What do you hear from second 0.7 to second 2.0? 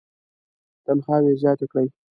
تنخواوې یې زیاتې کړې.